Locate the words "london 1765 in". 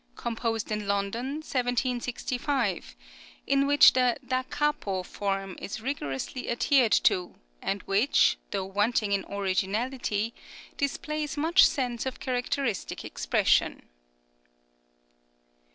0.87-3.67